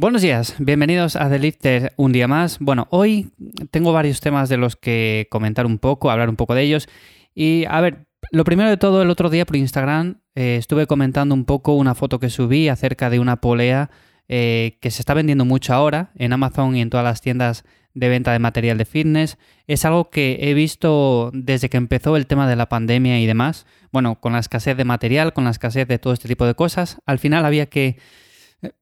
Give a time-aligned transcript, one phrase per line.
[0.00, 2.60] Buenos días, bienvenidos a The Lifter un día más.
[2.60, 3.32] Bueno, hoy
[3.72, 6.88] tengo varios temas de los que comentar un poco, hablar un poco de ellos.
[7.34, 11.34] Y a ver, lo primero de todo, el otro día por Instagram eh, estuve comentando
[11.34, 13.90] un poco una foto que subí acerca de una polea
[14.28, 18.08] eh, que se está vendiendo mucho ahora en Amazon y en todas las tiendas de
[18.08, 19.36] venta de material de fitness.
[19.66, 23.66] Es algo que he visto desde que empezó el tema de la pandemia y demás.
[23.90, 27.00] Bueno, con la escasez de material, con la escasez de todo este tipo de cosas,
[27.04, 27.98] al final había que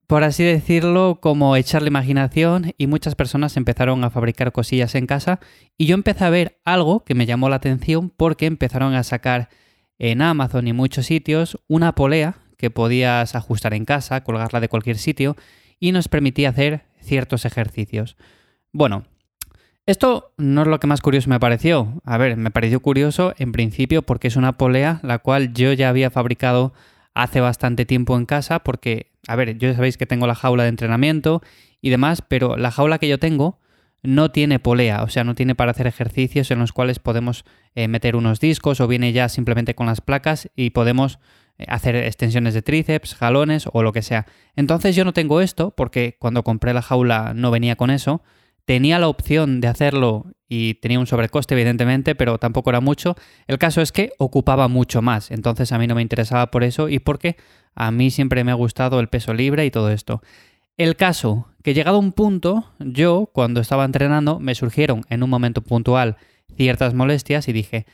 [0.07, 5.07] por así decirlo, como echar la imaginación y muchas personas empezaron a fabricar cosillas en
[5.07, 5.41] casa
[5.77, 9.49] y yo empecé a ver algo que me llamó la atención porque empezaron a sacar
[9.99, 14.99] en Amazon y muchos sitios una polea que podías ajustar en casa, colgarla de cualquier
[14.99, 15.37] sitio
[15.81, 18.17] y nos permitía hacer ciertos ejercicios.
[18.73, 19.05] Bueno,
[19.87, 22.01] esto no es lo que más curioso me pareció.
[22.05, 25.89] A ver, me pareció curioso en principio porque es una polea la cual yo ya
[25.89, 26.73] había fabricado
[27.15, 30.69] hace bastante tiempo en casa porque, a ver, yo sabéis que tengo la jaula de
[30.71, 31.43] entrenamiento
[31.81, 33.59] y demás, pero la jaula que yo tengo
[34.03, 37.89] no tiene polea, o sea, no tiene para hacer ejercicios en los cuales podemos eh,
[37.89, 41.19] meter unos discos o viene ya simplemente con las placas y podemos
[41.59, 44.27] eh, hacer extensiones de tríceps, jalones o lo que sea.
[44.55, 48.23] Entonces yo no tengo esto porque cuando compré la jaula no venía con eso.
[48.67, 53.17] Tenía la opción de hacerlo y tenía un sobrecoste, evidentemente, pero tampoco era mucho.
[53.47, 56.89] El caso es que ocupaba mucho más, entonces a mí no me interesaba por eso
[56.89, 57.37] y porque
[57.75, 60.21] a mí siempre me ha gustado el peso libre y todo esto.
[60.77, 65.63] El caso, que llegado un punto, yo, cuando estaba entrenando, me surgieron en un momento
[65.63, 66.17] puntual
[66.57, 67.87] ciertas molestias y dije,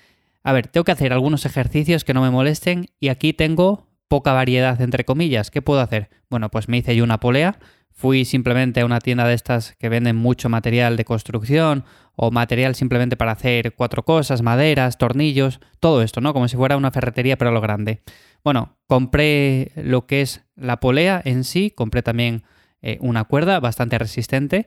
[0.43, 4.35] a ver, tengo que hacer algunos ejercicios que no me molesten y aquí tengo poca
[4.35, 5.51] variedad, entre comillas.
[5.51, 6.11] ¿Qué puedo hacer?
[6.29, 7.59] Bueno, pues me hice yo una polea,
[7.93, 12.75] fui simplemente a una tienda de estas que venden mucho material de construcción o material
[12.75, 16.35] simplemente para hacer cuatro cosas, maderas, tornillos, todo esto, ¿no?
[16.35, 18.03] Como si fuera una ferretería pero a lo grande.
[18.45, 22.43] Bueno, compré lo que es la polea en sí, compré también
[22.83, 24.67] eh, una cuerda bastante resistente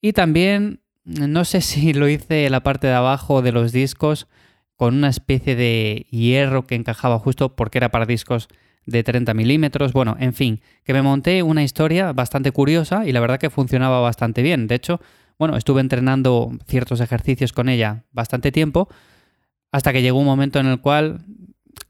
[0.00, 4.28] y también, no sé si lo hice en la parte de abajo de los discos
[4.82, 8.48] con una especie de hierro que encajaba justo porque era para discos
[8.84, 9.92] de 30 milímetros.
[9.92, 14.00] Bueno, en fin, que me monté una historia bastante curiosa y la verdad que funcionaba
[14.00, 14.66] bastante bien.
[14.66, 15.00] De hecho,
[15.38, 18.88] bueno, estuve entrenando ciertos ejercicios con ella bastante tiempo,
[19.70, 21.20] hasta que llegó un momento en el cual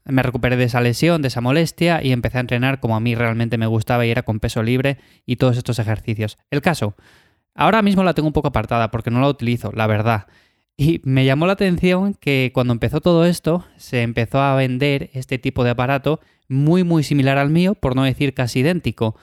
[0.05, 3.15] me recuperé de esa lesión, de esa molestia, y empecé a entrenar como a mí
[3.15, 6.37] realmente me gustaba y era con peso libre y todos estos ejercicios.
[6.51, 6.95] El caso,
[7.55, 10.27] ahora mismo la tengo un poco apartada porque no la utilizo, la verdad.
[10.75, 15.37] Y me llamó la atención que cuando empezó todo esto, se empezó a vender este
[15.37, 19.15] tipo de aparato muy muy similar al mío, por no decir casi idéntico.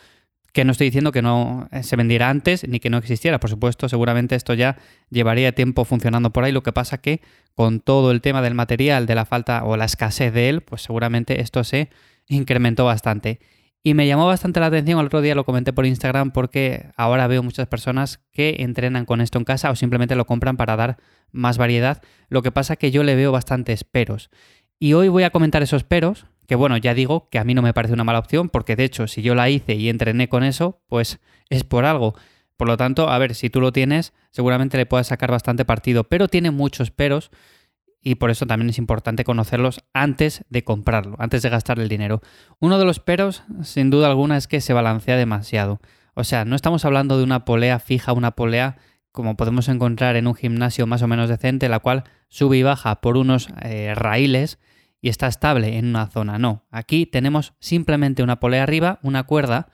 [0.52, 3.50] Que no estoy diciendo que no eh, se vendiera antes ni que no existiera, por
[3.50, 4.78] supuesto, seguramente esto ya
[5.10, 7.20] llevaría tiempo funcionando por ahí, lo que pasa que
[7.54, 10.82] con todo el tema del material, de la falta o la escasez de él, pues
[10.82, 11.88] seguramente esto se
[12.28, 13.40] incrementó bastante.
[13.82, 17.26] Y me llamó bastante la atención, el otro día lo comenté por Instagram porque ahora
[17.26, 20.98] veo muchas personas que entrenan con esto en casa o simplemente lo compran para dar
[21.32, 22.02] más variedad.
[22.28, 24.28] Lo que pasa que yo le veo bastantes peros.
[24.78, 27.62] Y hoy voy a comentar esos peros, que bueno, ya digo que a mí no
[27.62, 30.44] me parece una mala opción, porque de hecho si yo la hice y entrené con
[30.44, 32.14] eso, pues es por algo.
[32.58, 36.04] Por lo tanto, a ver, si tú lo tienes, seguramente le puedas sacar bastante partido,
[36.04, 37.30] pero tiene muchos peros
[38.02, 42.22] y por eso también es importante conocerlos antes de comprarlo, antes de gastar el dinero.
[42.58, 45.80] Uno de los peros, sin duda alguna, es que se balancea demasiado.
[46.14, 48.78] O sea, no estamos hablando de una polea fija, una polea
[49.12, 53.00] como podemos encontrar en un gimnasio más o menos decente, la cual sube y baja
[53.00, 54.58] por unos eh, raíles
[55.00, 56.38] y está estable en una zona.
[56.38, 59.68] No, aquí tenemos simplemente una polea arriba, una cuerda,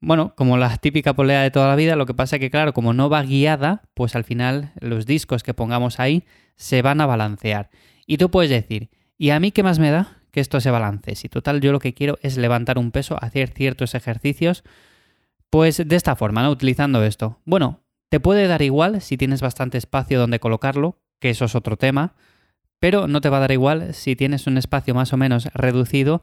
[0.00, 2.72] bueno, como la típica polea de toda la vida, lo que pasa es que, claro,
[2.72, 6.24] como no va guiada, pues al final los discos que pongamos ahí
[6.56, 7.70] se van a balancear.
[8.06, 11.14] Y tú puedes decir, ¿y a mí qué más me da que esto se balance?
[11.14, 14.64] Si total yo lo que quiero es levantar un peso, hacer ciertos ejercicios,
[15.50, 16.50] pues de esta forma, ¿no?
[16.50, 17.40] Utilizando esto.
[17.44, 21.76] Bueno, te puede dar igual si tienes bastante espacio donde colocarlo, que eso es otro
[21.76, 22.14] tema
[22.78, 26.22] pero no te va a dar igual si tienes un espacio más o menos reducido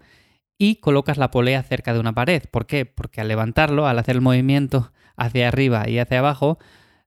[0.64, 2.44] y colocas la polea cerca de una pared.
[2.50, 2.86] ¿Por qué?
[2.86, 6.58] Porque al levantarlo, al hacer el movimiento hacia arriba y hacia abajo,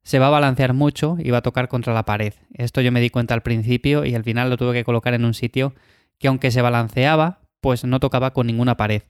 [0.02, 2.34] se va a balancear mucho y va a tocar contra la pared.
[2.52, 5.24] Esto yo me di cuenta al principio y al final lo tuve que colocar en
[5.24, 5.72] un sitio
[6.18, 9.04] que aunque se balanceaba, pues no tocaba con ninguna pared.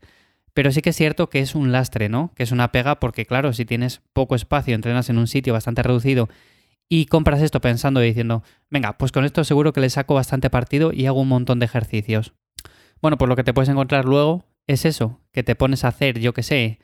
[0.54, 2.32] Pero sí que es cierto que es un lastre, ¿no?
[2.36, 5.82] Que es una pega porque claro, si tienes poco espacio, entrenas en un sitio bastante
[5.82, 6.28] reducido
[6.88, 10.50] y compras esto pensando y diciendo, venga, pues con esto seguro que le saco bastante
[10.50, 12.32] partido y hago un montón de ejercicios.
[13.00, 16.18] Bueno, pues lo que te puedes encontrar luego es eso, que te pones a hacer,
[16.18, 16.80] yo que sé,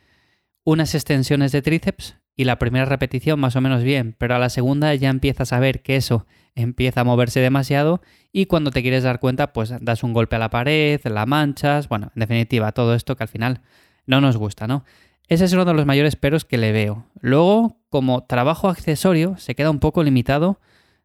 [0.64, 4.48] unas extensiones de tríceps y la primera repetición más o menos bien, pero a la
[4.48, 9.02] segunda ya empiezas a ver que eso empieza a moverse demasiado y cuando te quieres
[9.02, 12.94] dar cuenta pues das un golpe a la pared, la manchas, bueno, en definitiva todo
[12.94, 13.60] esto que al final
[14.06, 14.84] no nos gusta, ¿no?
[15.28, 17.06] Ese es uno de los mayores peros que le veo.
[17.20, 20.60] Luego, como trabajo accesorio, se queda un poco limitado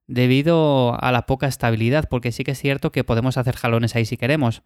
[0.07, 4.05] debido a la poca estabilidad, porque sí que es cierto que podemos hacer jalones ahí
[4.05, 4.63] si queremos.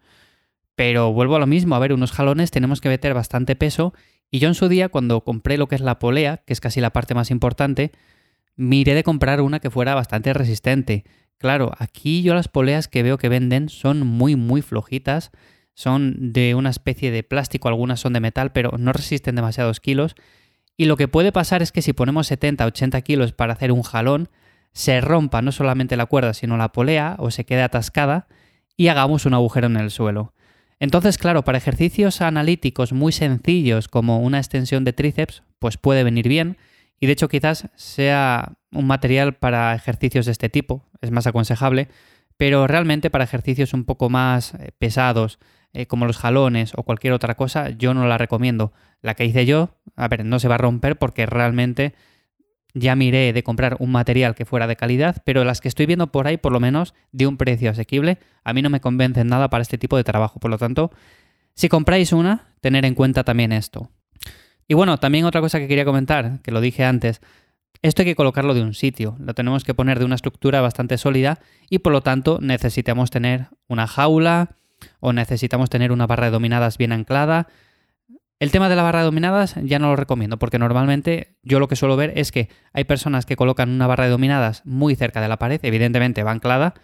[0.74, 3.92] Pero vuelvo a lo mismo, a ver, unos jalones tenemos que meter bastante peso
[4.30, 6.80] y yo en su día, cuando compré lo que es la polea, que es casi
[6.80, 7.92] la parte más importante,
[8.56, 11.04] miré de comprar una que fuera bastante resistente.
[11.36, 15.32] Claro, aquí yo las poleas que veo que venden son muy, muy flojitas
[15.74, 20.14] son de una especie de plástico, algunas son de metal, pero no resisten demasiados kilos.
[20.78, 23.82] Y lo que puede pasar es que si ponemos 70, 80 kilos para hacer un
[23.82, 24.30] jalón,
[24.72, 28.28] se rompa no solamente la cuerda, sino la polea o se quede atascada
[28.76, 30.32] y hagamos un agujero en el suelo.
[30.82, 36.26] Entonces, claro, para ejercicios analíticos muy sencillos como una extensión de tríceps, pues puede venir
[36.26, 36.56] bien.
[36.98, 41.86] Y de hecho quizás sea un material para ejercicios de este tipo, es más aconsejable,
[42.36, 45.38] pero realmente para ejercicios un poco más eh, pesados,
[45.72, 48.72] eh, como los jalones o cualquier otra cosa, yo no la recomiendo.
[49.02, 51.94] La que hice yo, a ver, no se va a romper porque realmente
[52.74, 56.08] ya miré de comprar un material que fuera de calidad, pero las que estoy viendo
[56.08, 59.50] por ahí, por lo menos de un precio asequible, a mí no me convencen nada
[59.50, 60.40] para este tipo de trabajo.
[60.40, 60.90] Por lo tanto,
[61.54, 63.90] si compráis una, tener en cuenta también esto.
[64.68, 67.20] Y bueno, también otra cosa que quería comentar, que lo dije antes,
[67.82, 70.98] esto hay que colocarlo de un sitio, lo tenemos que poner de una estructura bastante
[70.98, 74.56] sólida y por lo tanto necesitamos tener una jaula,
[75.00, 77.48] o necesitamos tener una barra de dominadas bien anclada.
[78.42, 81.68] El tema de la barra de dominadas ya no lo recomiendo porque normalmente yo lo
[81.68, 85.20] que suelo ver es que hay personas que colocan una barra de dominadas muy cerca
[85.20, 86.74] de la pared, evidentemente va anclada,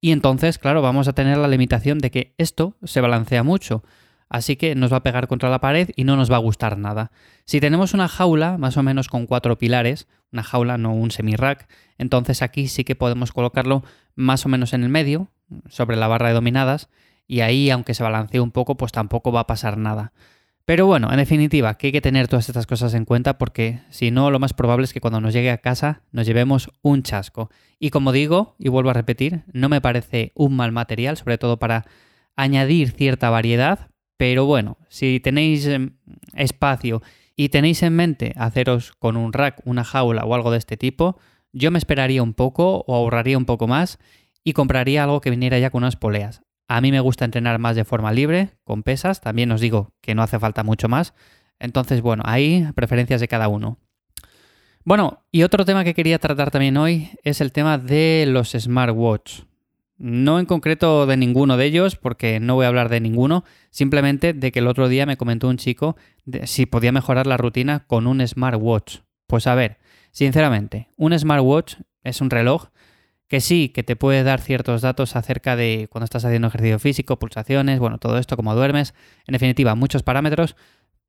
[0.00, 3.84] y entonces, claro, vamos a tener la limitación de que esto se balancea mucho,
[4.28, 6.78] así que nos va a pegar contra la pared y no nos va a gustar
[6.78, 7.12] nada.
[7.44, 11.68] Si tenemos una jaula, más o menos con cuatro pilares, una jaula, no un semi-rack,
[11.98, 13.84] entonces aquí sí que podemos colocarlo
[14.16, 15.30] más o menos en el medio,
[15.68, 16.88] sobre la barra de dominadas,
[17.28, 20.12] y ahí, aunque se balancee un poco, pues tampoco va a pasar nada.
[20.68, 24.10] Pero bueno, en definitiva, que hay que tener todas estas cosas en cuenta porque si
[24.10, 27.48] no, lo más probable es que cuando nos llegue a casa nos llevemos un chasco.
[27.78, 31.58] Y como digo, y vuelvo a repetir, no me parece un mal material, sobre todo
[31.58, 31.86] para
[32.36, 33.88] añadir cierta variedad,
[34.18, 35.96] pero bueno, si tenéis em,
[36.34, 37.00] espacio
[37.34, 41.18] y tenéis en mente haceros con un rack, una jaula o algo de este tipo,
[41.50, 43.98] yo me esperaría un poco o ahorraría un poco más
[44.44, 46.42] y compraría algo que viniera ya con unas poleas.
[46.68, 49.22] A mí me gusta entrenar más de forma libre, con pesas.
[49.22, 51.14] También os digo que no hace falta mucho más.
[51.58, 53.78] Entonces, bueno, ahí preferencias de cada uno.
[54.84, 59.42] Bueno, y otro tema que quería tratar también hoy es el tema de los smartwatch.
[59.96, 64.32] No en concreto de ninguno de ellos, porque no voy a hablar de ninguno, simplemente
[64.32, 65.96] de que el otro día me comentó un chico
[66.44, 68.98] si podía mejorar la rutina con un smartwatch.
[69.26, 69.78] Pues a ver,
[70.10, 72.68] sinceramente, un smartwatch es un reloj
[73.28, 77.18] que sí, que te puede dar ciertos datos acerca de cuando estás haciendo ejercicio físico,
[77.18, 78.94] pulsaciones, bueno, todo esto, cómo duermes,
[79.26, 80.56] en definitiva, muchos parámetros,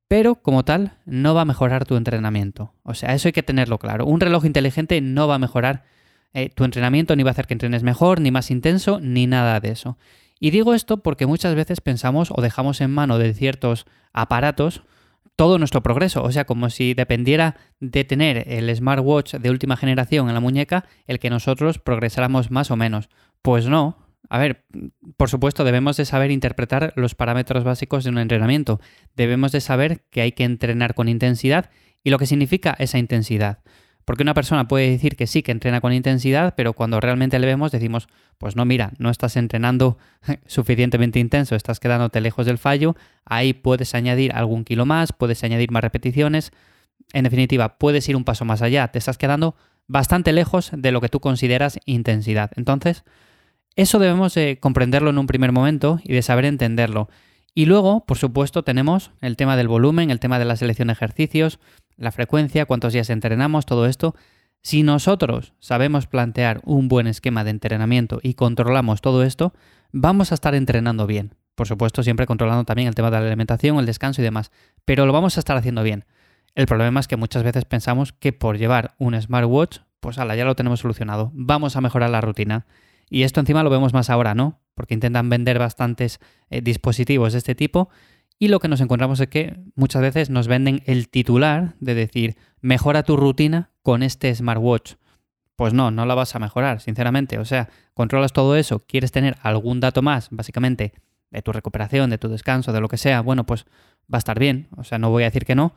[0.10, 2.74] pero como tal no va a mejorar tu entrenamiento.
[2.84, 4.06] O sea, eso hay que tenerlo claro.
[4.06, 5.86] Un reloj inteligente no va a mejorar
[6.34, 9.60] eh, tu entrenamiento, ni va a hacer que entrenes mejor, ni más intenso, ni nada
[9.60, 9.98] de eso.
[10.40, 14.84] Y digo esto porque muchas veces pensamos o dejamos en mano de ciertos aparatos
[15.40, 16.22] todo nuestro progreso.
[16.22, 20.84] O sea, como si dependiera de tener el smartwatch de última generación en la muñeca
[21.08, 23.08] el que nosotros progresáramos más o menos.
[23.42, 23.96] Pues no.
[24.30, 24.66] A ver,
[25.16, 28.82] por supuesto, debemos de saber interpretar los parámetros básicos de un entrenamiento.
[29.16, 31.70] Debemos de saber que hay que entrenar con intensidad
[32.04, 33.60] y lo que significa esa intensidad.
[34.10, 37.46] Porque una persona puede decir que sí, que entrena con intensidad, pero cuando realmente le
[37.46, 38.08] vemos decimos,
[38.40, 40.00] pues no, mira, no estás entrenando
[40.48, 45.70] suficientemente intenso, estás quedándote lejos del fallo, ahí puedes añadir algún kilo más, puedes añadir
[45.70, 46.52] más repeticiones,
[47.14, 51.02] en definitiva, puedes ir un paso más allá, te estás quedando bastante lejos de lo
[51.02, 52.50] que tú consideras intensidad.
[52.56, 53.04] Entonces,
[53.76, 57.10] eso debemos de comprenderlo en un primer momento y de saber entenderlo.
[57.54, 60.94] Y luego, por supuesto, tenemos el tema del volumen, el tema de la selección de
[60.94, 61.60] ejercicios,
[62.00, 64.16] la frecuencia, cuántos días entrenamos, todo esto.
[64.62, 69.54] Si nosotros sabemos plantear un buen esquema de entrenamiento y controlamos todo esto,
[69.92, 71.36] vamos a estar entrenando bien.
[71.56, 74.52] Por supuesto, siempre controlando también el tema de la alimentación, el descanso y demás,
[74.86, 76.06] pero lo vamos a estar haciendo bien.
[76.56, 80.56] El problema es que muchas veces pensamos que por llevar un smartwatch, pues ya lo
[80.56, 81.32] tenemos solucionado.
[81.34, 82.66] Vamos a mejorar la rutina.
[83.10, 84.62] Y esto encima lo vemos más ahora, ¿no?
[84.76, 87.90] Porque intentan vender bastantes eh, dispositivos de este tipo
[88.40, 92.38] y lo que nos encontramos es que muchas veces nos venden el titular de decir,
[92.62, 94.94] mejora tu rutina con este smartwatch.
[95.58, 97.38] Pues no, no la vas a mejorar, sinceramente.
[97.38, 100.94] O sea, controlas todo eso, quieres tener algún dato más, básicamente,
[101.32, 103.66] de tu recuperación, de tu descanso, de lo que sea, bueno, pues
[104.12, 104.70] va a estar bien.
[104.78, 105.76] O sea, no voy a decir que no,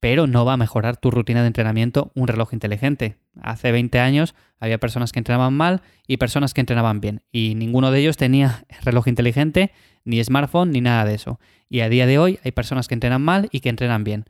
[0.00, 3.18] pero no va a mejorar tu rutina de entrenamiento un reloj inteligente.
[3.40, 7.90] Hace 20 años había personas que entrenaban mal y personas que entrenaban bien, y ninguno
[7.90, 9.72] de ellos tenía reloj inteligente,
[10.04, 11.38] ni smartphone, ni nada de eso.
[11.68, 14.24] Y a día de hoy hay personas que entrenan mal y que entrenan bien.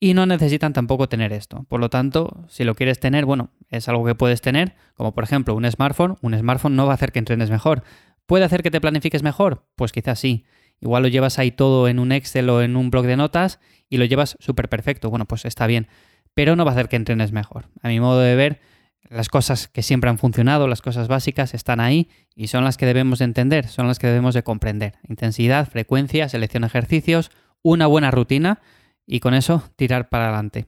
[0.00, 1.64] y no necesitan tampoco tener esto.
[1.68, 5.24] Por lo tanto, si lo quieres tener, bueno, es algo que puedes tener, como por
[5.24, 6.18] ejemplo un smartphone.
[6.20, 7.84] Un smartphone no va a hacer que entrenes mejor.
[8.26, 9.66] ¿Puede hacer que te planifiques mejor?
[9.76, 10.44] Pues quizás sí.
[10.80, 13.60] Igual lo llevas ahí todo en un Excel o en un blog de notas
[13.94, 15.08] y lo llevas súper perfecto.
[15.08, 15.86] Bueno, pues está bien.
[16.34, 17.68] Pero no va a hacer que entrenes mejor.
[17.80, 18.60] A mi modo de ver,
[19.08, 22.86] las cosas que siempre han funcionado, las cosas básicas, están ahí y son las que
[22.86, 24.94] debemos de entender, son las que debemos de comprender.
[25.08, 27.30] Intensidad, frecuencia, selección de ejercicios,
[27.62, 28.60] una buena rutina
[29.06, 30.66] y con eso tirar para adelante.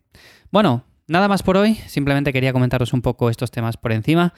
[0.53, 4.35] Bueno, nada más por hoy, simplemente quería comentaros un poco estos temas por encima.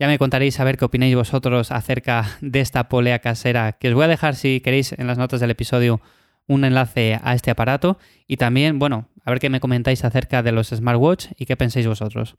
[0.00, 3.94] Ya me contaréis a ver qué opináis vosotros acerca de esta polea casera, que os
[3.94, 6.00] voy a dejar si queréis en las notas del episodio
[6.46, 10.52] un enlace a este aparato y también, bueno, a ver qué me comentáis acerca de
[10.52, 12.36] los smartwatch y qué pensáis vosotros.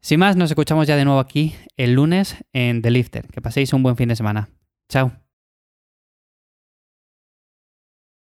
[0.00, 3.26] Sin más, nos escuchamos ya de nuevo aquí el lunes en The Lifter.
[3.28, 4.48] Que paséis un buen fin de semana.
[4.88, 5.25] Chao.